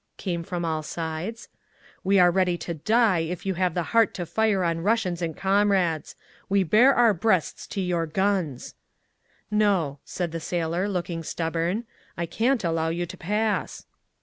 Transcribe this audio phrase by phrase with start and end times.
[0.17, 1.47] came from all sides.
[2.03, 5.37] "We are ready to die, if you have the heart to fire on Russians and
[5.37, 6.15] comrades!
[6.49, 8.73] We bare our breasts to your guns!"
[9.51, 11.83] "No," said the sailor, looking stubborn,
[12.17, 13.85] "I can't allow you to pass."